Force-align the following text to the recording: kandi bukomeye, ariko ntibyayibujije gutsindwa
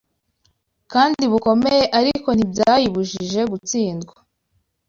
kandi 0.91 1.23
bukomeye, 1.31 1.83
ariko 1.99 2.29
ntibyayibujije 2.33 3.41
gutsindwa 3.51 4.15